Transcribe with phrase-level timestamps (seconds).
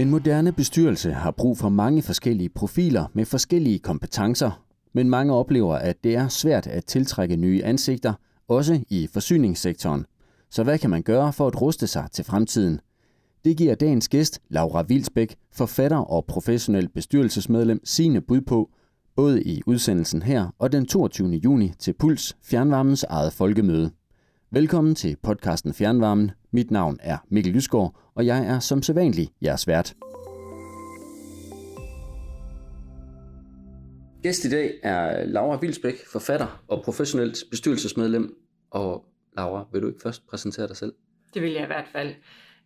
[0.00, 5.74] En moderne bestyrelse har brug for mange forskellige profiler med forskellige kompetencer, men mange oplever,
[5.74, 8.12] at det er svært at tiltrække nye ansigter,
[8.48, 10.06] også i forsyningssektoren.
[10.50, 12.80] Så hvad kan man gøre for at ruste sig til fremtiden?
[13.44, 18.70] Det giver dagens gæst, Laura Vilsbæk, forfatter og professionel bestyrelsesmedlem, sine bud på,
[19.16, 21.28] både i udsendelsen her og den 22.
[21.28, 23.90] juni til Puls, Fjernvarmens eget folkemøde.
[24.52, 26.30] Velkommen til podcasten Fjernvarmen.
[26.50, 29.94] Mit navn er Mikkel Lysgaard, og jeg er som sædvanlig jeres vært.
[34.22, 38.36] Gæst i dag er Laura Vilsbæk, forfatter og professionelt bestyrelsesmedlem.
[38.70, 39.04] Og
[39.36, 40.92] Laura, vil du ikke først præsentere dig selv?
[41.34, 42.14] Det vil jeg i hvert fald.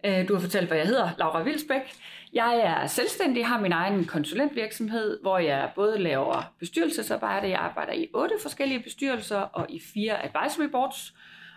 [0.06, 1.94] Øh, du har fortalt, hvad jeg hedder, Laura Vilsbæk.
[2.32, 7.48] Jeg er selvstændig, har min egen konsulentvirksomhed, hvor jeg både laver bestyrelsesarbejde.
[7.48, 11.14] Jeg arbejder i otte forskellige bestyrelser og i fire advisory boards.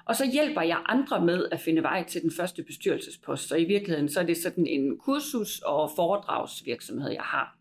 [0.07, 3.47] Og så hjælper jeg andre med at finde vej til den første bestyrelsespost.
[3.47, 7.57] Så i virkeligheden så er det sådan en kursus- og foredragsvirksomhed, jeg har.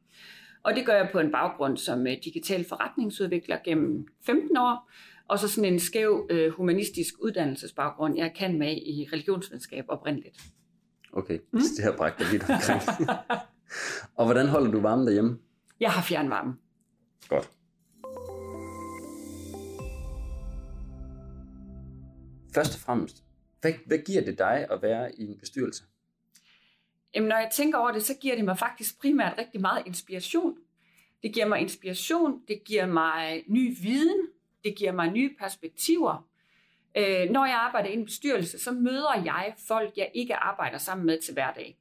[0.63, 4.91] Og det gør jeg på en baggrund som øh, digital forretningsudvikler gennem 15 år,
[5.29, 10.41] og så sådan en skæv øh, humanistisk uddannelsesbaggrund, jeg kan med i religionsvidenskab oprindeligt.
[11.13, 11.61] Okay, mm.
[11.77, 12.83] det har bragt dig lidt omkring.
[14.19, 15.39] og hvordan holder du varmen derhjemme?
[15.81, 16.55] Jeg har fjernvarme.
[17.29, 17.51] Godt.
[22.57, 23.25] Først og fremmest,
[23.61, 25.85] hvad, hvad giver det dig at være i en bestyrelse?
[27.15, 30.59] Jamen, når jeg tænker over det, så giver det mig faktisk primært rigtig meget inspiration.
[31.23, 34.29] Det giver mig inspiration, det giver mig ny viden,
[34.65, 36.29] det giver mig nye perspektiver.
[36.97, 41.07] Øh, når jeg arbejder i en bestyrelse, så møder jeg folk, jeg ikke arbejder sammen
[41.07, 41.79] med til hverdag.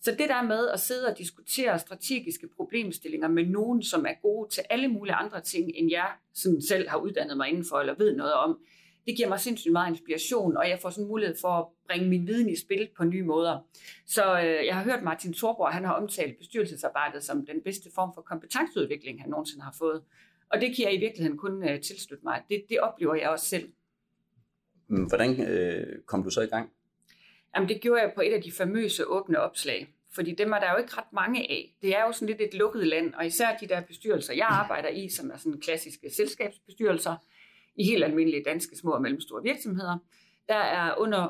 [0.00, 4.50] Så det der med at sidde og diskutere strategiske problemstillinger med nogen, som er gode
[4.50, 8.16] til alle mulige andre ting, end jeg sådan selv har uddannet mig indenfor eller ved
[8.16, 8.58] noget om,
[9.06, 12.26] det giver mig sindssygt meget inspiration, og jeg får sådan mulighed for at bringe min
[12.26, 13.58] viden i spil på nye måder.
[14.06, 18.10] Så øh, jeg har hørt Martin Thorborg, han har omtalt bestyrelsesarbejdet som den bedste form
[18.14, 20.02] for kompetenceudvikling, han nogensinde har fået.
[20.50, 22.42] Og det kan jeg i virkeligheden kun øh, tilslutte mig.
[22.48, 23.72] Det, det oplever jeg også selv.
[24.86, 26.70] Hvordan øh, kom du så i gang?
[27.56, 29.92] Jamen, det gjorde jeg på et af de famøse åbne opslag.
[30.14, 31.76] Fordi dem er der jo ikke ret mange af.
[31.82, 34.88] Det er jo sådan lidt et lukket land, og især de der bestyrelser, jeg arbejder
[34.88, 37.16] i, som er sådan klassiske selskabsbestyrelser,
[37.76, 39.98] i helt almindelige danske små og mellemstore virksomheder,
[40.48, 41.28] der er under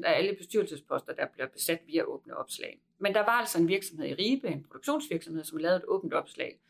[0.00, 2.80] 8% af alle bestyrelsesposter, der bliver besat via åbne opslag.
[2.98, 6.60] Men der var altså en virksomhed i Ribe, en produktionsvirksomhed, som lavede et åbent opslag.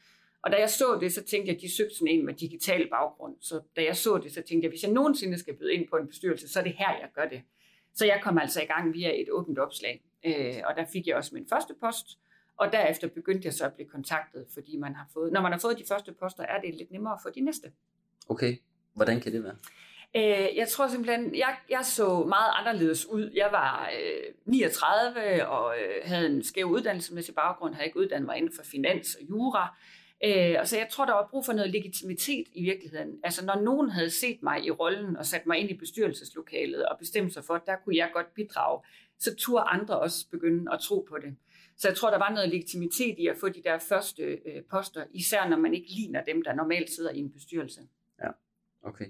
[0.43, 2.89] Og da jeg så det, så tænkte jeg, at de søgte sådan en med digital
[2.91, 3.37] baggrund.
[3.41, 5.89] Så da jeg så det, så tænkte jeg, at hvis jeg nogensinde skal byde ind
[5.89, 7.43] på en bestyrelse, så er det her, jeg gør det.
[7.95, 10.03] Så jeg kom altså i gang via et åbent opslag.
[10.27, 12.19] Øh, og der fik jeg også min første post.
[12.57, 15.59] Og derefter begyndte jeg så at blive kontaktet, fordi man har fået, når man har
[15.59, 17.73] fået de første poster, er det lidt nemmere at få de næste.
[18.29, 18.57] Okay.
[18.95, 19.57] Hvordan kan det være?
[20.17, 23.31] Øh, jeg tror simpelthen, jeg, jeg så meget anderledes ud.
[23.35, 28.37] Jeg var øh, 39 og øh, havde en skæv uddannelsesmæssig baggrund, havde ikke uddannet mig
[28.37, 29.77] inden for finans og jura.
[30.25, 33.21] Øh, og så jeg tror, der var brug for noget legitimitet i virkeligheden.
[33.25, 36.99] Altså når nogen havde set mig i rollen og sat mig ind i bestyrelseslokalet og
[36.99, 38.81] bestemt sig for, at der kunne jeg godt bidrage,
[39.19, 41.37] så turde andre også begynde at tro på det.
[41.77, 45.05] Så jeg tror, der var noget legitimitet i at få de der første øh, poster,
[45.13, 47.81] især når man ikke ligner dem, der normalt sidder i en bestyrelse.
[48.83, 49.07] Okay.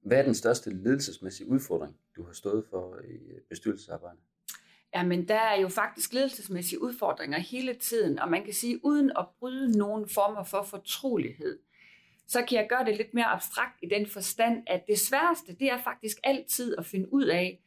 [0.00, 3.18] Hvad er den største ledelsesmæssige udfordring, du har stået for i
[3.48, 4.20] bestyrelsesarbejdet?
[4.94, 9.26] Jamen, der er jo faktisk ledelsesmæssige udfordringer hele tiden, og man kan sige, uden at
[9.38, 11.58] bryde nogen former for fortrolighed,
[12.26, 15.70] så kan jeg gøre det lidt mere abstrakt i den forstand, at det sværeste, det
[15.70, 17.60] er faktisk altid at finde ud af,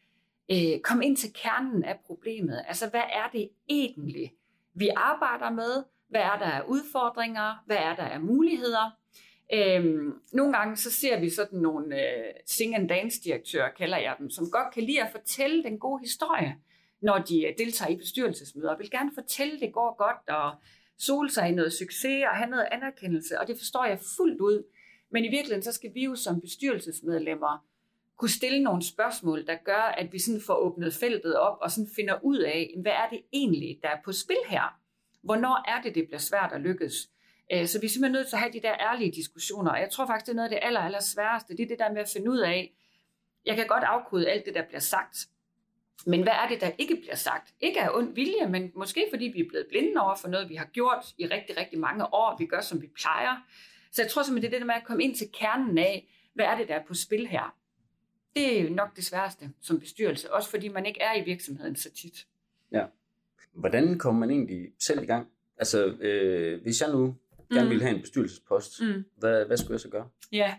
[0.52, 2.64] øh, komme ind til kernen af problemet.
[2.68, 4.34] Altså, hvad er det egentlig,
[4.74, 5.84] vi arbejder med?
[6.10, 7.64] Hvad er der af udfordringer?
[7.66, 8.98] Hvad er der af muligheder?
[9.54, 14.16] Øhm, nogle gange så ser vi sådan nogle øh, sing and dance direktører, kalder jeg
[14.20, 16.56] dem, som godt kan lide at fortælle den gode historie,
[17.02, 20.52] når de øh, deltager i bestyrelsesmøder, og vil gerne fortælle, at det går godt, og
[21.00, 24.64] sole sig i noget succes og have noget anerkendelse, og det forstår jeg fuldt ud.
[25.12, 27.66] Men i virkeligheden, så skal vi jo som bestyrelsesmedlemmer
[28.18, 31.90] kunne stille nogle spørgsmål, der gør, at vi sådan får åbnet feltet op og sådan
[31.96, 34.80] finder ud af, hvad er det egentlig, der er på spil her?
[35.24, 37.10] Hvornår er det, det bliver svært at lykkes?
[37.54, 39.72] Øh, så vi er simpelthen nødt til at have de der ærlige diskussioner.
[39.72, 41.58] Og jeg tror faktisk, det er noget af det aller, aller sværeste.
[41.58, 42.74] Det er det der med at finde ud af,
[43.46, 45.28] jeg kan godt afkode alt det, der bliver sagt.
[46.06, 47.54] Men hvad er det, der ikke bliver sagt?
[47.60, 50.56] Ikke af ond vilje, men måske fordi vi er blevet blinde over for noget, vi
[50.56, 52.36] har gjort i rigtig, rigtig mange år.
[52.40, 53.36] Vi gør, som vi plejer.
[53.92, 56.08] Så jeg tror simpelthen, det er det der med at komme ind til kernen af,
[56.34, 57.56] hvad er det, der er på spil her?
[58.36, 61.92] Det er nok det sværeste som bestyrelse, også fordi man ikke er i virksomheden så
[61.92, 62.28] tit.
[62.72, 62.86] Ja.
[63.54, 65.28] Hvordan kommer man egentlig selv i gang?
[65.58, 67.16] Altså, øh, hvis jeg nu
[67.54, 69.04] gerne vil have en bestyrelsespost, mm.
[69.18, 70.08] hvad, hvad skulle jeg så gøre?
[70.32, 70.56] Ja,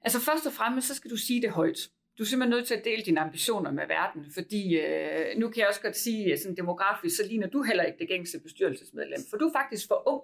[0.00, 1.78] altså først og fremmest, så skal du sige det højt.
[2.18, 5.60] Du er simpelthen nødt til at dele dine ambitioner med verden, fordi øh, nu kan
[5.60, 9.20] jeg også godt sige, at sådan demografisk, så ligner du heller ikke det gængse bestyrelsesmedlem,
[9.30, 10.22] for du er faktisk for ung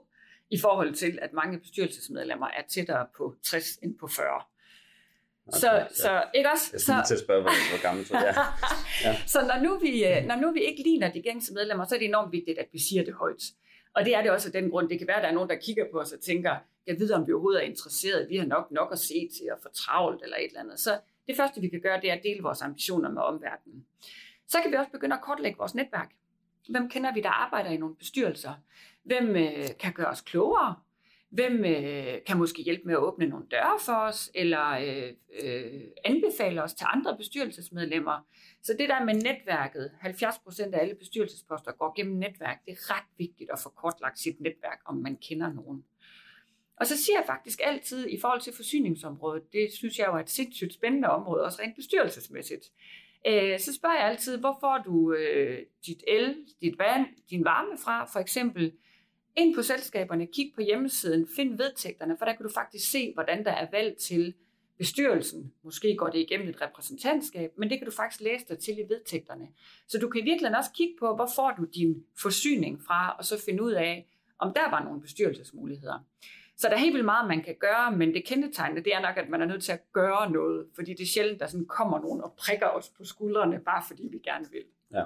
[0.51, 4.43] i forhold til, at mange bestyrelsesmedlemmer er tættere på 60 end på 40.
[5.47, 5.87] Okay, så, ja.
[5.95, 6.71] så ikke også?
[6.73, 8.35] Jeg skal lige til at spørge, hvor, hvor gammel du er.
[9.05, 9.17] Ja.
[9.35, 11.99] så når nu, vi, øh, når nu vi ikke ligner de gængse medlemmer, så er
[11.99, 13.43] det enormt vigtigt, at vi siger det højt.
[13.95, 14.89] Og det er det også af den grund.
[14.89, 16.57] Det kan være, at der er nogen, der kigger på os og tænker,
[16.87, 18.29] jeg ved, om vi overhovedet er interesseret.
[18.29, 20.81] Vi har nok nok at se til at få travlt eller et eller andet.
[20.81, 23.87] Så det første, vi kan gøre, det er at dele vores ambitioner med omverdenen.
[24.49, 26.11] Så kan vi også begynde at kortlægge vores netværk.
[26.69, 28.53] Hvem kender vi, der arbejder i nogle bestyrelser?
[29.03, 30.75] Hvem øh, kan gøre os klogere?
[31.31, 35.13] Hvem øh, kan måske hjælpe med at åbne nogle døre for os, eller øh,
[35.43, 38.27] øh, anbefale os til andre bestyrelsesmedlemmer?
[38.63, 42.97] Så det der med netværket, 70 procent af alle bestyrelsesposter går gennem netværk, det er
[42.97, 45.85] ret vigtigt at få kortlagt sit netværk, om man kender nogen.
[46.77, 50.21] Og så siger jeg faktisk altid i forhold til forsyningsområdet, det synes jeg jo er
[50.21, 52.65] et sindssygt spændende område, også rent bestyrelsesmæssigt.
[53.27, 57.79] Øh, så spørger jeg altid, hvor får du øh, dit el, dit vand, din varme
[57.85, 58.73] fra, for eksempel.
[59.37, 63.45] Ind på selskaberne, kig på hjemmesiden, find vedtægterne, for der kan du faktisk se, hvordan
[63.45, 64.35] der er valg til
[64.79, 65.53] bestyrelsen.
[65.63, 68.83] Måske går det igennem et repræsentantskab, men det kan du faktisk læse dig til i
[68.89, 69.49] vedtægterne.
[69.89, 73.45] Så du kan virkelig også kigge på, hvor får du din forsyning fra, og så
[73.45, 75.99] finde ud af, om der var nogle bestyrelsesmuligheder.
[76.57, 79.17] Så der er helt vildt meget, man kan gøre, men det kendetegnende, det er nok,
[79.17, 82.01] at man er nødt til at gøre noget, fordi det er sjældent, der sådan kommer
[82.01, 84.65] nogen og prikker os på skuldrene, bare fordi vi gerne vil.
[84.95, 85.05] Ja.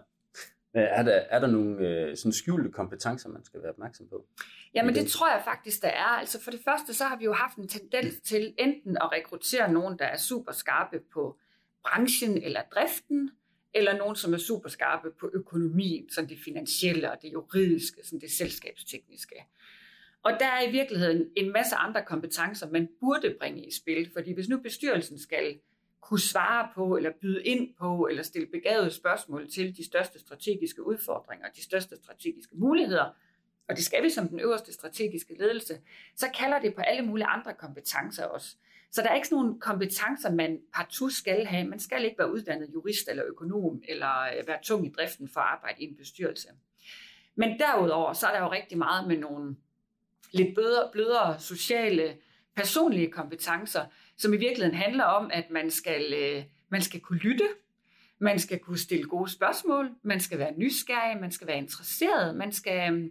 [0.74, 4.26] Er der, er der nogle øh, sådan skjulte kompetencer, man skal være opmærksom på?
[4.74, 6.04] Jamen det tror jeg faktisk, der er.
[6.04, 9.72] Altså for det første, så har vi jo haft en tendens til enten at rekruttere
[9.72, 11.38] nogen, der er super skarpe på
[11.84, 13.30] branchen eller driften,
[13.74, 18.20] eller nogen, som er super skarpe på økonomien, sådan det finansielle og det juridiske, sådan
[18.20, 19.34] det selskabstekniske.
[20.24, 24.32] Og der er i virkeligheden en masse andre kompetencer, man burde bringe i spil, fordi
[24.32, 25.58] hvis nu bestyrelsen skal
[26.04, 30.86] kunne svare på, eller byde ind på, eller stille begavede spørgsmål til de største strategiske
[30.86, 33.10] udfordringer, de største strategiske muligheder,
[33.68, 35.80] og det skal vi som den øverste strategiske ledelse,
[36.16, 38.56] så kalder det på alle mulige andre kompetencer også.
[38.90, 41.66] Så der er ikke sådan nogle kompetencer, man partout skal have.
[41.66, 45.40] Man skal ikke være uddannet jurist eller økonom, eller øh, være tung i driften for
[45.40, 46.48] at arbejde i en bestyrelse.
[47.34, 49.56] Men derudover, så er der jo rigtig meget med nogle
[50.32, 52.16] lidt blødere, blødere sociale,
[52.56, 53.84] personlige kompetencer,
[54.16, 57.49] som i virkeligheden handler om, at man skal, øh, man skal kunne lytte,
[58.19, 62.52] man skal kunne stille gode spørgsmål, man skal være nysgerrig, man skal være interesseret, man
[62.52, 63.11] skal øh,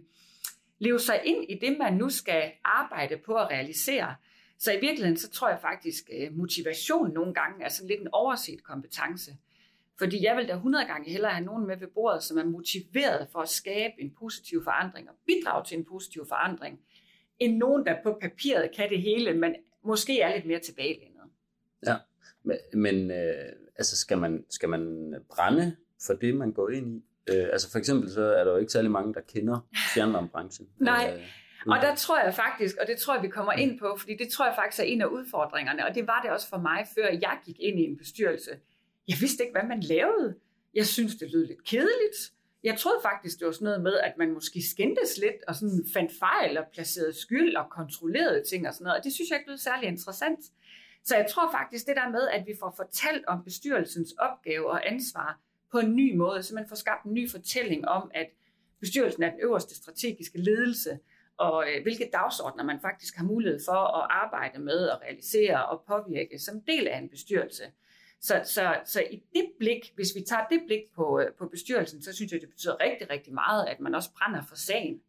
[0.78, 4.14] leve sig ind i det, man nu skal arbejde på at realisere.
[4.58, 8.00] Så i virkeligheden, så tror jeg faktisk, at øh, motivation nogle gange er sådan lidt
[8.00, 9.36] en overset kompetence.
[9.98, 13.28] Fordi jeg vil da 100 gange hellere have nogen med ved bordet, som er motiveret
[13.32, 16.80] for at skabe en positiv forandring og bidrage til en positiv forandring,
[17.38, 19.54] end nogen, der på papiret kan det hele, men
[19.84, 21.22] måske er lidt mere tilbagelænet.
[21.86, 21.96] Ja,
[22.42, 25.76] men, men øh, altså skal man, skal man brænde
[26.06, 27.02] for det, man går ind i?
[27.28, 30.68] Øh, altså for eksempel så er der jo ikke særlig mange, der kender fjernvarmebranchen.
[30.78, 31.22] Nej, øh,
[31.66, 34.28] og der tror jeg faktisk, og det tror jeg, vi kommer ind på, fordi det
[34.28, 37.06] tror jeg faktisk er en af udfordringerne, og det var det også for mig, før
[37.06, 38.50] jeg gik ind i en bestyrelse.
[39.08, 40.34] Jeg vidste ikke, hvad man lavede.
[40.74, 42.32] Jeg synes, det lød lidt kedeligt.
[42.64, 45.84] Jeg troede faktisk, det var sådan noget med, at man måske skændtes lidt og sådan
[45.92, 48.98] fandt fejl og placerede skyld og kontrollerede ting og sådan noget.
[48.98, 50.40] Og det synes jeg ikke lød særlig interessant.
[51.04, 54.88] Så jeg tror faktisk det der med, at vi får fortalt om bestyrelsens opgave og
[54.92, 55.40] ansvar
[55.72, 58.26] på en ny måde, så man får skabt en ny fortælling om, at
[58.80, 60.98] bestyrelsen er den øverste strategiske ledelse,
[61.36, 65.84] og øh, hvilke dagsordner man faktisk har mulighed for at arbejde med og realisere og
[65.86, 67.64] påvirke som del af en bestyrelse.
[68.24, 72.02] Så, så, så i det blik, hvis vi tager det blik på, øh, på bestyrelsen,
[72.02, 75.00] så synes jeg, det betyder rigtig, rigtig meget, at man også brænder for sagen.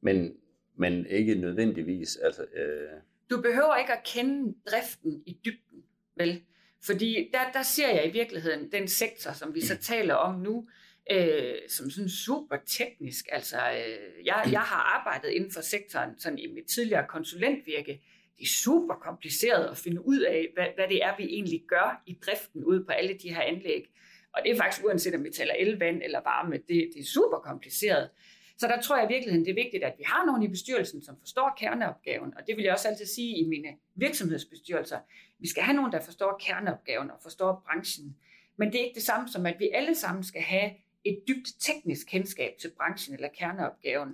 [0.00, 0.36] Men,
[0.76, 2.16] men ikke nødvendigvis.
[2.16, 2.88] Altså, øh...
[3.30, 5.82] Du behøver ikke at kende driften i dybden,
[6.16, 6.42] vel?
[6.82, 10.68] Fordi der, der ser jeg i virkeligheden den sektor, som vi så taler om nu,
[11.10, 13.26] øh, som sådan super teknisk.
[13.32, 18.02] Altså, øh, jeg, jeg har arbejdet inden for sektoren sådan i mit tidligere konsulentvirke,
[18.40, 22.02] det er super kompliceret at finde ud af, hvad, hvad det er, vi egentlig gør
[22.06, 23.90] i driften ude på alle de her anlæg.
[24.34, 27.38] Og det er faktisk uanset om vi taler elvand eller varme, det, det er super
[27.38, 28.10] kompliceret.
[28.58, 31.02] Så der tror jeg i virkeligheden, det er vigtigt, at vi har nogen i bestyrelsen,
[31.02, 32.34] som forstår kerneopgaven.
[32.36, 34.98] Og det vil jeg også altid sige i mine virksomhedsbestyrelser.
[35.38, 38.16] Vi skal have nogen, der forstår kerneopgaven og forstår branchen.
[38.56, 40.70] Men det er ikke det samme som, at vi alle sammen skal have
[41.04, 44.08] et dybt teknisk kendskab til branchen eller kerneopgaven.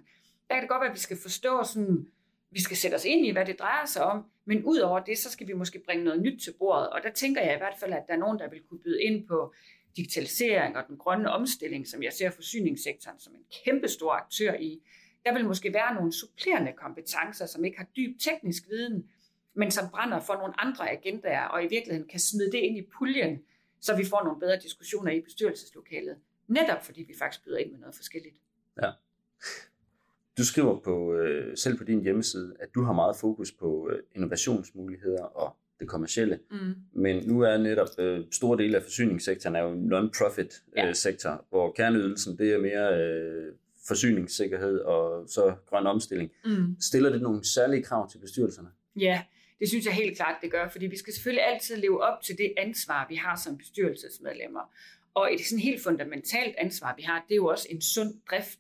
[0.49, 2.07] Der kan det godt være, at vi skal forstå sådan
[2.57, 5.19] vi skal sætte os ind i, hvad det drejer sig om, men ud over det,
[5.19, 7.77] så skal vi måske bringe noget nyt til bordet, og der tænker jeg i hvert
[7.81, 9.55] fald, at der er nogen, der vil kunne byde ind på
[9.97, 14.83] digitalisering og den grønne omstilling, som jeg ser forsyningssektoren som en kæmpe stor aktør i.
[15.25, 19.11] Der vil måske være nogle supplerende kompetencer, som ikke har dyb teknisk viden,
[19.55, 22.89] men som brænder for nogle andre agendaer, og i virkeligheden kan smide det ind i
[22.99, 23.43] puljen,
[23.81, 26.17] så vi får nogle bedre diskussioner i bestyrelseslokalet.
[26.49, 28.37] Netop fordi vi faktisk byder ind med noget forskelligt.
[28.83, 28.91] Ja.
[30.39, 33.99] Du skriver på, øh, selv på din hjemmeside, at du har meget fokus på øh,
[34.15, 36.39] innovationsmuligheder og det kommercielle.
[36.51, 36.75] Mm.
[36.93, 40.89] Men nu er netop øh, store dele af forsyningssektoren er jo non-profit ja.
[40.89, 43.53] øh, sektor, hvor kerneydelsen det er mere øh,
[43.89, 46.31] forsyningssikkerhed og så grøn omstilling.
[46.45, 46.77] Mm.
[46.81, 48.69] Stiller det nogle særlige krav til bestyrelserne?
[48.97, 49.23] Ja,
[49.61, 52.39] det synes jeg helt klart, det gør, fordi vi skal selvfølgelig altid leve op til
[52.39, 54.73] det ansvar, vi har som bestyrelsesmedlemmer.
[55.15, 58.59] Og et sådan helt fundamentalt ansvar, vi har, det er jo også en sund drift.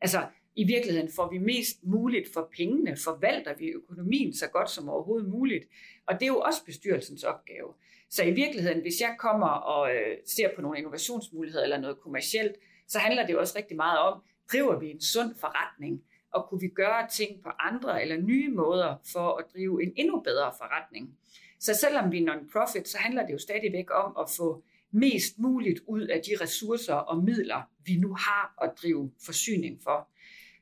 [0.00, 0.18] Altså,
[0.56, 5.28] i virkeligheden får vi mest muligt for pengene, forvalter vi økonomien så godt som overhovedet
[5.28, 5.64] muligt.
[6.06, 7.74] Og det er jo også bestyrelsens opgave.
[8.10, 12.56] Så i virkeligheden, hvis jeg kommer og øh, ser på nogle innovationsmuligheder eller noget kommercielt,
[12.88, 14.22] så handler det jo også rigtig meget om,
[14.52, 18.96] driver vi en sund forretning, og kunne vi gøre ting på andre eller nye måder
[19.12, 21.18] for at drive en endnu bedre forretning.
[21.60, 25.80] Så selvom vi er non-profit, så handler det jo stadigvæk om at få mest muligt
[25.86, 30.08] ud af de ressourcer og midler, vi nu har at drive forsyning for.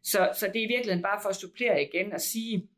[0.04, 2.68] Så, så det er i virkeligheden bare for at supplere igen og sige,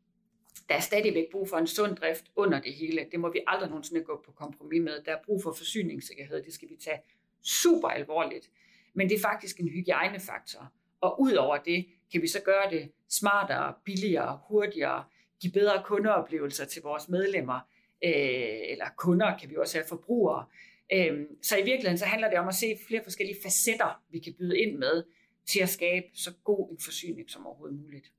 [0.69, 3.05] der er stadigvæk brug for en sund drift under det hele.
[3.11, 5.01] Det må vi aldrig nogensinde gå på kompromis med.
[5.05, 6.43] Der er brug for forsyningssikkerhed.
[6.43, 6.99] Det skal vi tage
[7.43, 8.49] super alvorligt.
[8.93, 10.73] Men det er faktisk en hygiejnefaktor.
[11.01, 15.03] Og ud over det, kan vi så gøre det smartere, billigere, hurtigere,
[15.41, 17.59] give bedre kundeoplevelser til vores medlemmer,
[18.03, 20.45] øh, eller kunder kan vi også have forbrugere.
[20.93, 24.33] Øh, så i virkeligheden så handler det om at se flere forskellige facetter, vi kan
[24.39, 25.03] byde ind med,
[25.47, 28.11] til at skabe så god en forsyning som overhovedet muligt.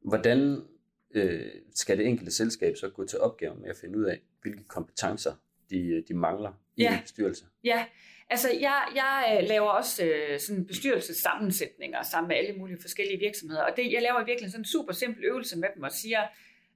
[0.00, 0.62] Hvordan
[1.14, 4.64] øh, skal det enkelte selskab så gå til opgaven med at finde ud af, hvilke
[4.64, 5.34] kompetencer
[5.70, 6.94] de, de mangler i ja.
[6.94, 7.44] en bestyrelse?
[7.64, 7.86] Ja,
[8.30, 13.62] altså jeg, jeg øh, laver også øh, sådan bestyrelsessammensætninger sammen med alle mulige forskellige virksomheder,
[13.62, 16.26] og det, jeg laver virkelig sådan en super simpel øvelse med dem og siger,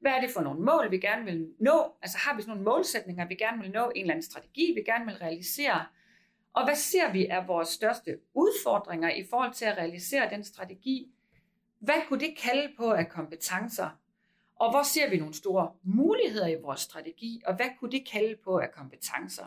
[0.00, 1.92] hvad er det for nogle mål, vi gerne vil nå?
[2.02, 4.82] Altså har vi sådan nogle målsætninger, vi gerne vil nå, en eller anden strategi, vi
[4.82, 5.86] gerne vil realisere,
[6.56, 11.10] og hvad ser vi er vores største udfordringer i forhold til at realisere den strategi?
[11.78, 13.88] Hvad kunne det kalde på af kompetencer?
[14.54, 18.36] Og hvor ser vi nogle store muligheder i vores strategi, og hvad kunne det kalde
[18.44, 19.44] på af kompetencer?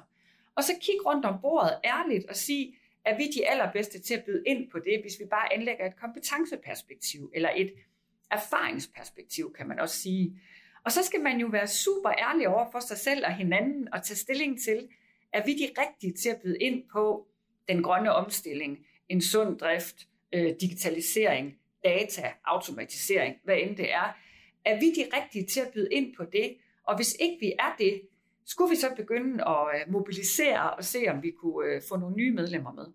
[0.55, 2.75] Og så kig rundt om bordet ærligt og sige,
[3.05, 5.95] er vi de allerbedste til at byde ind på det, hvis vi bare anlægger et
[5.95, 7.73] kompetenceperspektiv, eller et
[8.31, 10.41] erfaringsperspektiv, kan man også sige.
[10.83, 14.03] Og så skal man jo være super ærlig over for sig selv og hinanden og
[14.03, 14.89] tage stilling til,
[15.33, 17.27] er vi de rigtige til at byde ind på
[17.67, 24.17] den grønne omstilling, en sund drift, øh, digitalisering, data, automatisering, hvad end det er.
[24.65, 26.57] Er vi de rigtige til at byde ind på det?
[26.83, 28.01] Og hvis ikke vi er det,
[28.45, 32.15] skulle vi så begynde at øh, mobilisere og se, om vi kunne øh, få nogle
[32.15, 32.85] nye medlemmer med?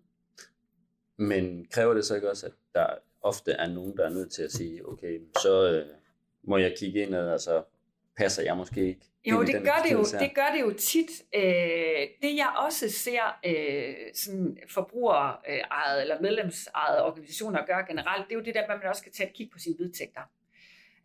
[1.17, 2.87] Men kræver det så ikke også, at der
[3.21, 5.87] ofte er nogen, der er nødt til at sige, okay, så øh,
[6.43, 7.63] må jeg kigge ind, og så
[8.17, 11.11] passer jeg måske ikke jo, det gør det jo, det gør det jo tit.
[11.35, 11.41] Øh,
[12.21, 18.43] det jeg også ser øh, sådan forbrugerejede eller medlemsejede organisationer gøre generelt, det er jo
[18.43, 20.21] det der, at man også skal tage et kig på sine vedtægter.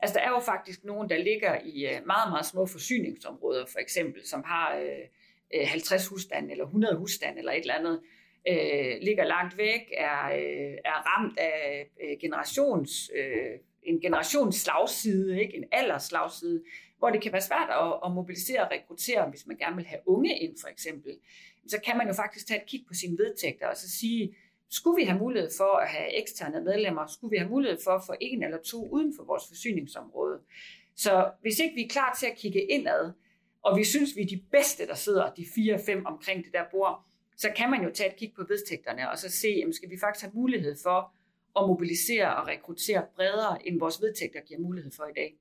[0.03, 3.79] Altså der er jo faktisk nogen, der ligger i øh, meget, meget små forsyningsområder, for
[3.79, 8.01] eksempel, som har øh, 50 øh, husstande eller 100 husstande eller et eller andet,
[8.49, 15.57] øh, ligger langt væk, er, øh, er ramt af øh, generations, øh, en generationsslagside, ikke?
[15.57, 16.63] en aldersslagside,
[17.01, 20.01] hvor det kan være svært at, at mobilisere og rekruttere, hvis man gerne vil have
[20.07, 21.13] unge ind for eksempel,
[21.69, 24.37] så kan man jo faktisk tage et kig på sine vedtægter og så sige,
[24.71, 28.03] skulle vi have mulighed for at have eksterne medlemmer, skulle vi have mulighed for at
[28.07, 30.41] få en eller to uden for vores forsyningsområde.
[30.97, 33.13] Så hvis ikke vi er klar til at kigge indad,
[33.63, 37.05] og vi synes, vi er de bedste, der sidder, de fire-fem omkring det der bord,
[37.37, 39.99] så kan man jo tage et kig på vedtægterne og så se, jamen skal vi
[40.01, 41.15] faktisk have mulighed for
[41.59, 45.39] at mobilisere og rekruttere bredere, end vores vedtægter giver mulighed for i dag.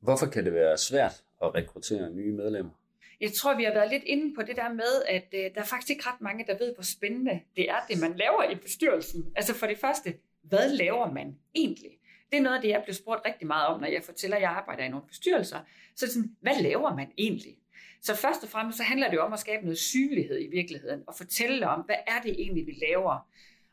[0.00, 2.72] Hvorfor kan det være svært at rekruttere nye medlemmer?
[3.20, 5.64] Jeg tror, vi har været lidt inde på det der med, at øh, der er
[5.64, 9.32] faktisk ikke ret mange, der ved, hvor spændende det er, det man laver i bestyrelsen.
[9.36, 11.90] Altså for det første, hvad laver man egentlig?
[12.30, 14.42] Det er noget af det, jeg bliver spurgt rigtig meget om, når jeg fortæller, at
[14.42, 15.58] jeg arbejder i nogle bestyrelser.
[15.96, 17.58] Så sådan, hvad laver man egentlig?
[18.02, 21.02] Så først og fremmest så handler det jo om at skabe noget synlighed i virkeligheden,
[21.06, 23.28] og fortælle om, hvad er det egentlig, vi laver.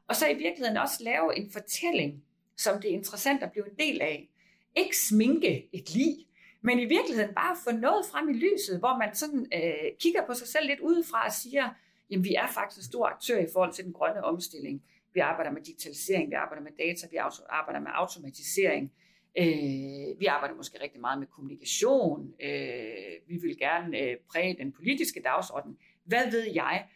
[0.08, 2.24] Og så i virkeligheden også lave en fortælling,
[2.58, 4.30] som det er interessant at blive en del af
[4.76, 6.16] ikke sminke et lig,
[6.62, 10.34] men i virkeligheden bare få noget frem i lyset, hvor man sådan øh, kigger på
[10.34, 11.70] sig selv lidt udefra og siger,
[12.10, 14.84] jamen vi er faktisk en stor aktør i forhold til den grønne omstilling.
[15.14, 17.18] Vi arbejder med digitalisering, vi arbejder med data, vi
[17.50, 18.92] arbejder med automatisering,
[19.38, 24.72] øh, vi arbejder måske rigtig meget med kommunikation, øh, vi vil gerne øh, præge den
[24.72, 25.78] politiske dagsorden.
[26.04, 26.88] Hvad ved jeg?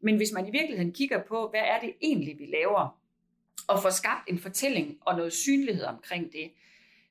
[0.00, 2.98] Men hvis man i virkeligheden kigger på, hvad er det egentlig, vi laver,
[3.68, 6.52] og får skabt en fortælling og noget synlighed omkring det,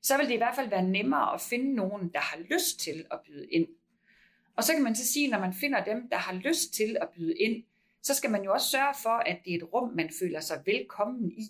[0.02, 3.06] så vil det i hvert fald være nemmere at finde nogen, der har lyst til
[3.12, 3.68] at byde ind.
[4.58, 7.10] Og så kan man så sige, når man finder dem, der har lyst til at
[7.10, 7.64] byde ind,
[8.02, 10.62] så skal man jo også sørge for, at det er et rum, man føler sig
[10.66, 11.44] velkommen i.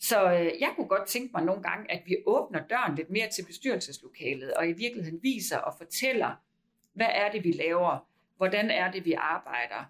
[0.00, 3.28] Så øh, jeg kunne godt tænke mig nogle gange, at vi åbner døren lidt mere
[3.28, 6.30] til bestyrelseslokalet, og i virkeligheden viser og fortæller,
[6.92, 8.08] hvad er det, vi laver?
[8.36, 9.84] Hvordan er det, vi arbejder?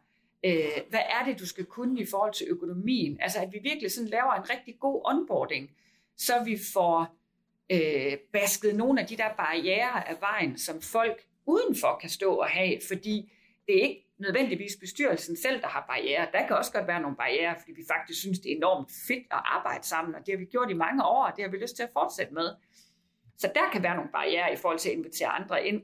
[0.45, 3.21] Øh, hvad er det, du skal kunne i forhold til økonomien?
[3.21, 5.71] Altså, at vi virkelig sådan laver en rigtig god onboarding,
[6.17, 7.17] så vi får
[7.71, 12.47] øh, basket nogle af de der barriere af vejen, som folk udenfor kan stå og
[12.47, 13.33] have, fordi
[13.67, 16.29] det er ikke nødvendigvis bestyrelsen selv, der har barriere.
[16.33, 19.27] Der kan også godt være nogle barriere, fordi vi faktisk synes, det er enormt fedt
[19.31, 21.57] at arbejde sammen, og det har vi gjort i mange år, og det har vi
[21.57, 22.49] lyst til at fortsætte med.
[23.39, 25.83] Så der kan være nogle barriere i forhold til at invitere andre ind.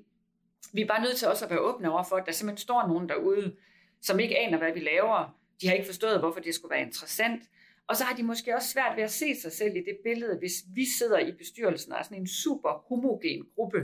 [0.72, 2.86] Vi er bare nødt til også at være åbne over for, at der simpelthen står
[2.88, 3.56] nogen derude,
[4.02, 5.36] som ikke aner, hvad vi laver.
[5.60, 7.42] De har ikke forstået, hvorfor det skulle være interessant.
[7.88, 10.38] Og så har de måske også svært ved at se sig selv i det billede,
[10.38, 13.78] hvis vi sidder i bestyrelsen og er sådan en super homogen gruppe,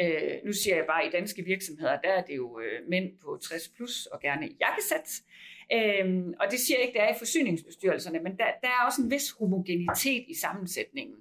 [0.00, 3.18] Øh, nu siger jeg bare, at i danske virksomheder, der er det jo øh, mænd
[3.22, 5.08] på 60 plus og gerne jakkesæt.
[5.72, 9.02] Øh, og det siger jeg ikke, det er i forsyningsbestyrelserne, men der, der er også
[9.02, 11.16] en vis homogenitet i sammensætningen.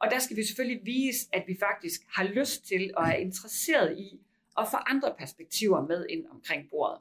[0.00, 3.98] Og der skal vi selvfølgelig vise, at vi faktisk har lyst til og er interesseret
[3.98, 4.20] i
[4.58, 7.00] at få andre perspektiver med ind omkring bordet.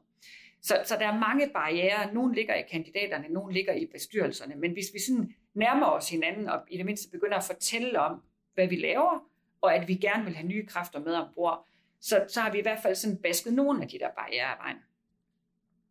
[0.62, 2.14] Så, så der er mange barriere.
[2.14, 4.56] Nogle ligger i kandidaterne, nogle ligger i bestyrelserne.
[4.56, 8.22] Men hvis vi sådan nærmer os hinanden og i det mindste begynder at fortælle om,
[8.54, 9.26] hvad vi laver,
[9.62, 11.68] og at vi gerne vil have nye kræfter med ombord,
[12.00, 14.58] så, så har vi i hvert fald sådan basket nogle af de der barriere af
[14.60, 14.78] vejen.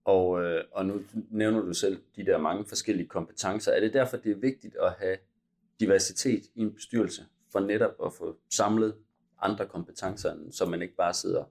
[0.04, 3.72] Og, øh, og nu nævner du selv de der mange forskellige kompetencer.
[3.72, 5.16] Er det derfor, det er vigtigt at have
[5.80, 8.94] diversitet i en bestyrelse, for netop at få samlet
[9.42, 11.44] andre kompetencer, så man ikke bare sidder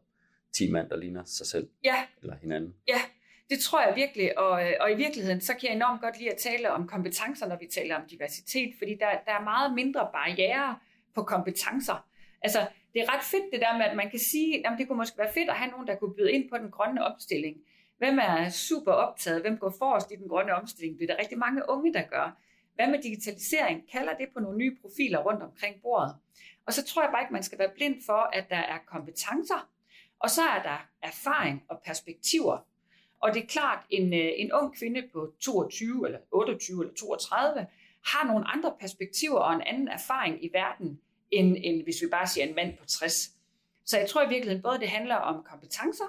[0.53, 1.95] 10 mand, der ligner sig selv ja.
[2.21, 2.75] eller hinanden?
[2.87, 3.01] Ja,
[3.49, 6.31] det tror jeg virkelig, og, øh, og i virkeligheden, så kan jeg enormt godt lide
[6.31, 10.09] at tale om kompetencer, når vi taler om diversitet, fordi der, der er meget mindre
[10.13, 10.79] barriere
[11.15, 12.07] på kompetencer.
[12.41, 12.59] Altså,
[12.93, 15.17] det er ret fedt det der med, at man kan sige, at det kunne måske
[15.17, 17.57] være fedt at have nogen, der kunne byde ind på den grønne omstilling.
[17.97, 19.41] Hvem er super optaget?
[19.41, 20.99] Hvem går forrest i den grønne omstilling?
[20.99, 22.41] Det er der rigtig mange unge, der gør.
[22.75, 23.91] Hvad med digitalisering?
[23.91, 26.15] Kalder det på nogle nye profiler rundt omkring bordet?
[26.65, 29.69] Og så tror jeg bare ikke, man skal være blind for, at der er kompetencer,
[30.19, 32.57] og så er der erfaring og perspektiver.
[33.19, 37.67] Og det er klart, en, øh, en ung kvinde på 22 eller 28 eller 32
[38.05, 40.99] har nogle andre perspektiver og en anden erfaring i verden,
[41.31, 43.29] end, end hvis vi bare siger en mand på 60.
[43.85, 46.05] Så jeg tror i virkeligheden både, det handler om kompetencer,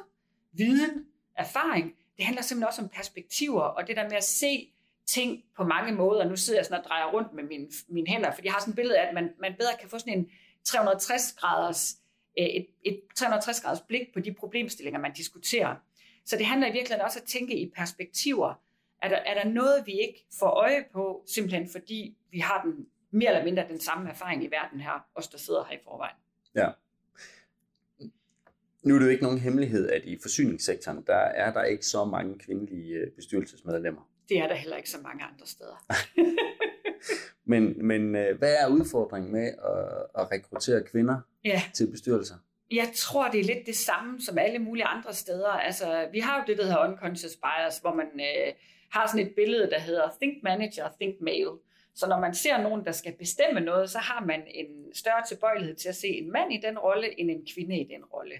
[0.52, 1.94] viden, erfaring.
[2.16, 4.72] Det handler simpelthen også om perspektiver, og det der med at se
[5.06, 6.28] ting på mange måder.
[6.28, 8.72] Nu sidder jeg sådan og drejer rundt med mine, mine hænder, fordi jeg har sådan
[8.72, 10.30] et billede af, at man, man bedre kan få sådan en
[10.64, 11.98] 360 graders, øh,
[12.38, 15.76] et, et 360 graders blik på de problemstillinger, man diskuterer.
[16.24, 18.54] Så det handler i virkeligheden også at tænke i perspektiver.
[19.02, 22.86] Er der, er der noget, vi ikke får øje på, simpelthen fordi vi har den
[23.10, 26.16] mere eller mindre den samme erfaring i verden her, os der sidder her i forvejen.
[26.54, 26.68] Ja.
[28.82, 32.04] Nu er det jo ikke nogen hemmelighed, at i forsyningssektoren, der er der ikke så
[32.04, 34.10] mange kvindelige øh, bestyrelsesmedlemmer.
[34.28, 35.84] Det er der heller ikke så mange andre steder.
[37.44, 41.62] men men øh, hvad er udfordringen med at, at rekruttere kvinder ja.
[41.74, 42.34] til bestyrelser?
[42.70, 45.48] Jeg tror, det er lidt det samme som alle mulige andre steder.
[45.48, 48.52] Altså, vi har jo det, der hedder unconscious bias, hvor man øh,
[48.90, 51.52] har sådan et billede, der hedder think manager, think male.
[51.94, 55.74] Så når man ser nogen, der skal bestemme noget, så har man en større tilbøjelighed
[55.74, 58.34] til at se en mand i den rolle, end en kvinde i den rolle.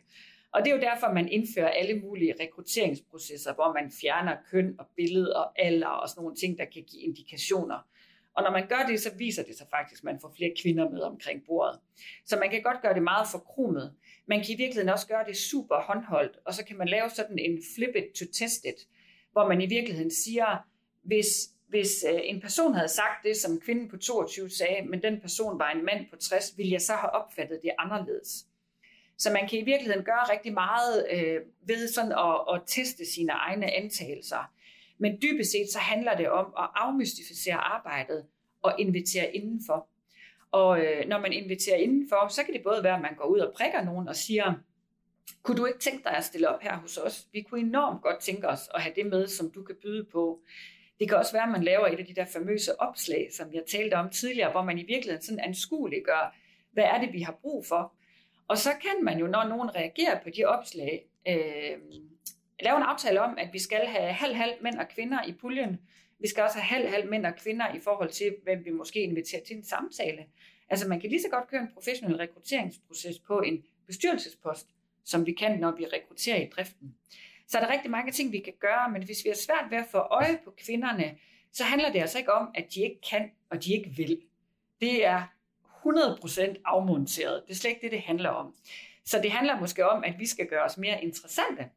[0.52, 4.86] Og det er jo derfor, man indfører alle mulige rekrutteringsprocesser, hvor man fjerner køn og
[4.96, 7.86] billede og alder og sådan nogle ting, der kan give indikationer.
[8.38, 10.90] Og når man gør det, så viser det sig faktisk, at man får flere kvinder
[10.90, 11.80] med omkring bordet.
[12.24, 13.94] Så man kan godt gøre det meget forkromet.
[14.26, 17.38] Man kan i virkeligheden også gøre det super håndholdt, og så kan man lave sådan
[17.38, 18.88] en flip it to test it,
[19.32, 20.66] hvor man i virkeligheden siger,
[21.02, 21.28] hvis
[21.68, 25.58] hvis øh, en person havde sagt det, som kvinden på 22 sagde, men den person
[25.58, 28.46] var en mand på 60, ville jeg så have opfattet det anderledes.
[29.18, 33.32] Så man kan i virkeligheden gøre rigtig meget øh, ved sådan at, at teste sine
[33.32, 34.52] egne antagelser.
[34.98, 38.26] Men dybest set så handler det om at afmystificere arbejdet
[38.62, 39.88] og invitere indenfor.
[40.50, 43.38] Og øh, når man inviterer indenfor, så kan det både være, at man går ud
[43.38, 44.54] og prikker nogen og siger,
[45.42, 47.26] kunne du ikke tænke dig at stille op her hos os?
[47.32, 50.40] Vi kunne enormt godt tænke os at have det med, som du kan byde på.
[51.00, 53.62] Det kan også være, at man laver et af de der famøse opslag, som jeg
[53.68, 56.36] talte om tidligere, hvor man i virkeligheden sådan anskueligt gør,
[56.72, 57.94] hvad er det, vi har brug for.
[58.48, 61.78] Og så kan man jo, når nogen reagerer på de opslag, øh,
[62.60, 65.78] lave en aftale om, at vi skal have halv-halv mænd og kvinder i puljen.
[66.20, 69.42] Vi skal også have halv-halv mænd og kvinder i forhold til, hvem vi måske inviterer
[69.44, 70.24] til en samtale.
[70.68, 74.68] Altså man kan lige så godt køre en professionel rekrutteringsproces på en bestyrelsespost,
[75.04, 76.94] som vi kan, når vi rekrutterer i driften.
[77.48, 79.78] Så er der rigtig mange ting, vi kan gøre, men hvis vi har svært ved
[79.78, 81.18] at få øje på kvinderne,
[81.52, 84.20] så handler det altså ikke om, at de ikke kan, og de ikke vil.
[84.80, 85.22] Det er
[85.86, 87.42] 100% afmonteret.
[87.46, 88.54] Det er slet ikke det, det handler om.
[89.04, 91.70] Så det handler måske om, at vi skal gøre os mere interessante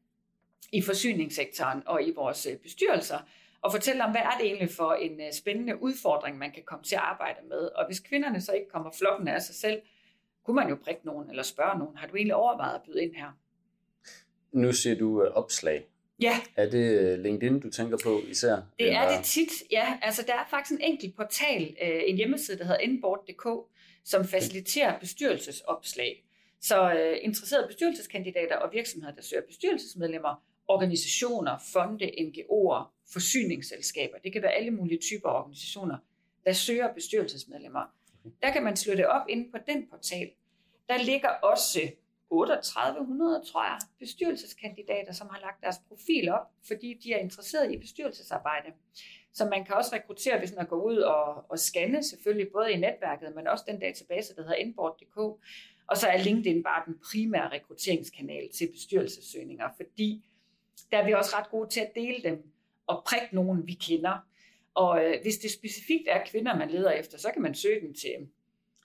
[0.72, 3.20] i forsyningssektoren og i vores øh, bestyrelser,
[3.62, 6.84] og fortælle om, hvad er det egentlig for en øh, spændende udfordring, man kan komme
[6.84, 7.58] til at arbejde med.
[7.58, 9.82] Og hvis kvinderne så ikke kommer flokken af sig selv,
[10.46, 13.16] kunne man jo prikke nogen eller spørge nogen, har du egentlig overvejet at byde ind
[13.16, 13.38] her?
[14.52, 15.88] Nu ser du uh, opslag.
[16.22, 16.40] Ja.
[16.56, 18.56] Er det LinkedIn, du tænker på især?
[18.80, 20.00] Det er det tit, ja.
[20.02, 23.48] Altså, der er faktisk en enkelt portal, en hjemmeside, der hedder inboard.dk,
[24.06, 26.24] som faciliterer bestyrelsesopslag.
[26.62, 30.44] Så interesserede bestyrelseskandidater og virksomheder, der søger bestyrelsesmedlemmer,
[30.74, 35.98] organisationer, fonde, NGO'er, forsyningsselskaber, det kan være alle mulige typer organisationer,
[36.46, 37.84] der søger bestyrelsesmedlemmer.
[38.42, 40.32] Der kan man slå det op inde på den portal.
[40.90, 41.80] Der ligger også
[42.32, 47.78] 3800, tror jeg, bestyrelseskandidater, som har lagt deres profil op, fordi de er interesseret i
[47.78, 48.72] bestyrelsesarbejde.
[49.34, 52.78] Så man kan også rekruttere hvis man går ud og, og scanne, selvfølgelig både i
[52.78, 55.18] netværket, men også den database, der hedder inboard.dk.
[55.88, 60.26] Og så er LinkedIn bare den primære rekrutteringskanal til bestyrelsessøgninger, fordi
[60.92, 62.52] der er vi også ret gode til at dele dem
[62.88, 64.18] og prikke nogen, vi kender.
[64.74, 67.94] Og øh, hvis det specifikt er kvinder, man leder efter, så kan man søge dem
[67.94, 68.30] til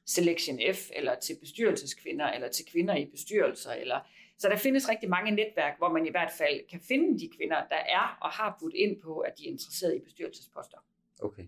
[0.06, 3.72] Selection F, eller til bestyrelseskvinder, eller til kvinder i bestyrelser.
[3.72, 4.00] Eller...
[4.38, 7.56] Så der findes rigtig mange netværk, hvor man i hvert fald kan finde de kvinder,
[7.56, 10.78] der er og har budt ind på, at de er interesseret i bestyrelsesposter.
[11.20, 11.44] Okay.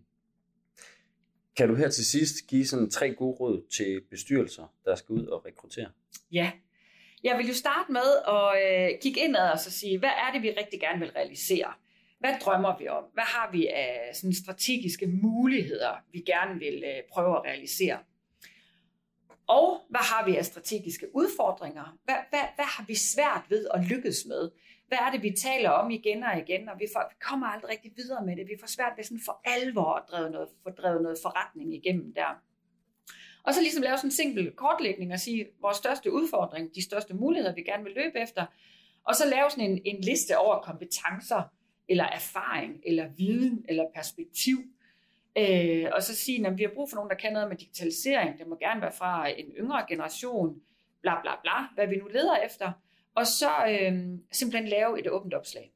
[1.56, 5.26] Kan du her til sidst give sådan tre gode råd til bestyrelser, der skal ud
[5.26, 5.90] og rekruttere?
[6.32, 6.52] Ja,
[7.24, 10.42] jeg vil jo starte med at øh, kigge indad og så sige, hvad er det,
[10.42, 11.72] vi rigtig gerne vil realisere?
[12.18, 13.04] Hvad drømmer vi om?
[13.14, 17.98] Hvad har vi af sådan strategiske muligheder, vi gerne vil øh, prøve at realisere?
[19.46, 21.98] Og hvad har vi af strategiske udfordringer?
[22.04, 24.50] Hvad, hvad, hvad har vi svært ved at lykkes med?
[24.88, 27.70] Hvad er det, vi taler om igen og igen, og vi, får, vi kommer aldrig
[27.70, 28.46] rigtig videre med det.
[28.46, 32.14] Vi får svært ved sådan for alvor at drive noget, for drevet noget forretning igennem
[32.14, 32.42] der.
[33.42, 37.14] Og så ligesom lave sådan en simpel kortlægning og sige, vores største udfordring, de største
[37.14, 38.46] muligheder, vi gerne vil løbe efter.
[39.04, 41.42] Og så lave sådan en, en liste over kompetencer,
[41.88, 44.56] eller erfaring, eller viden, eller perspektiv.
[45.38, 48.38] Øh, og så sige, at vi har brug for nogen, der kan noget med digitalisering.
[48.38, 50.60] Det må gerne være fra en yngre generation,
[51.02, 52.72] bla bla bla, hvad vi nu leder efter.
[53.14, 55.72] Og så øh, simpelthen lave et åbent opslag.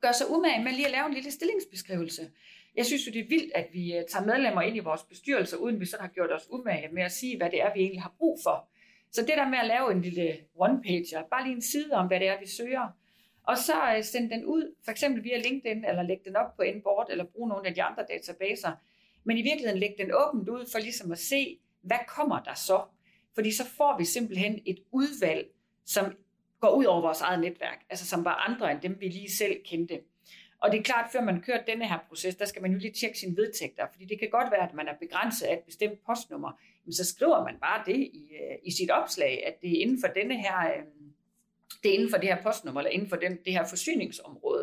[0.00, 2.30] Gør sig umage med lige at lave en lille stillingsbeskrivelse.
[2.78, 5.58] Jeg synes jo, det er vildt, at vi øh, tager medlemmer ind i vores bestyrelse,
[5.58, 8.02] uden vi så har gjort os umage med at sige, hvad det er, vi egentlig
[8.02, 8.68] har brug for.
[9.12, 12.20] Så det der med at lave en lille one-pager, bare lige en side om, hvad
[12.20, 12.88] det er, vi søger,
[13.42, 16.62] og så øh, sende den ud, for eksempel via LinkedIn, eller lægge den op på
[16.62, 18.72] Inboard, eller bruge nogle af de andre databaser.
[19.24, 22.82] Men i virkeligheden lægge den åbent ud, for ligesom at se, hvad kommer der så?
[23.34, 25.46] Fordi så får vi simpelthen et udvalg,
[25.84, 26.16] som
[26.60, 29.56] går ud over vores eget netværk, altså som var andre end dem, vi lige selv
[29.64, 30.00] kendte.
[30.62, 32.92] Og det er klart, før man kører denne her proces, der skal man jo lige
[32.92, 36.04] tjekke sine vedtægter, fordi det kan godt være, at man er begrænset af et bestemt
[36.06, 39.80] postnummer, men så skriver man bare det i, øh, i sit opslag, at det er
[39.82, 40.82] inden for denne her, øh,
[41.82, 44.62] det er inden for det her postnummer, eller inden for den, det her forsyningsområde.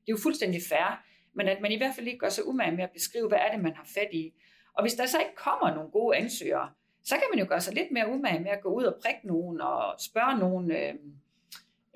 [0.00, 1.04] Det er jo fuldstændig fair,
[1.34, 3.50] men at man i hvert fald ikke gør sig umage med at beskrive, hvad er
[3.54, 4.32] det, man har fat i.
[4.74, 6.70] Og hvis der så ikke kommer nogle gode ansøgere,
[7.04, 9.26] så kan man jo gøre sig lidt mere umage med at gå ud og prikke
[9.26, 10.94] nogen og spørge nogen, øh,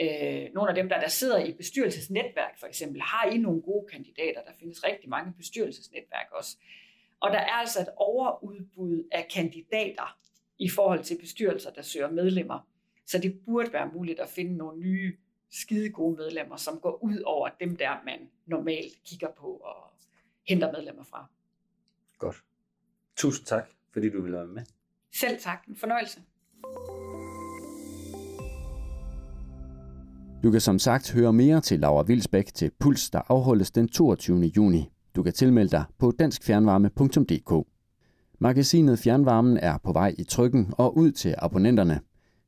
[0.01, 3.87] øh, nogle af dem, der, der sidder i bestyrelsesnetværk for eksempel, har I nogle gode
[3.93, 4.43] kandidater?
[4.43, 6.57] Der findes rigtig mange bestyrelsesnetværk også.
[7.21, 10.19] Og der er altså et overudbud af kandidater
[10.59, 12.69] i forhold til bestyrelser, der søger medlemmer.
[13.07, 15.17] Så det burde være muligt at finde nogle nye
[15.51, 19.93] skide gode medlemmer, som går ud over dem der, man normalt kigger på og
[20.49, 21.27] henter medlemmer fra.
[22.19, 22.37] Godt.
[23.17, 24.63] Tusind tak, fordi du ville være med.
[25.13, 25.65] Selv tak.
[25.69, 26.23] En fornøjelse.
[30.43, 34.41] Du kan som sagt høre mere til Laura Vilsbæk til Puls, der afholdes den 22.
[34.57, 34.91] juni.
[35.17, 37.67] Du kan tilmelde dig på danskfjernvarme.dk.
[38.39, 42.01] Magasinet Fjernvarmen er på vej i trykken og ud til abonnenterne.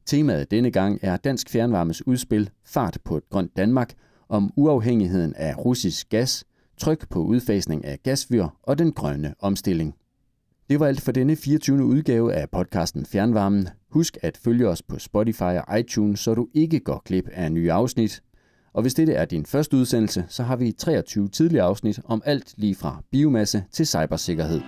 [0.07, 3.95] Temaet denne gang er Dansk Fjernvarmes udspil Fart på et grønt Danmark
[4.29, 6.45] om uafhængigheden af russisk gas,
[6.79, 9.95] tryk på udfasning af gasfyr og den grønne omstilling.
[10.71, 11.85] Det var alt for denne 24.
[11.85, 13.69] udgave af podcasten Fjernvarmen.
[13.93, 17.73] Husk at følge os på Spotify og iTunes, så du ikke går glip af nye
[17.73, 18.23] afsnit.
[18.73, 22.55] Og hvis dette er din første udsendelse, så har vi 23 tidligere afsnit om alt
[22.57, 24.61] lige fra biomasse til cybersikkerhed.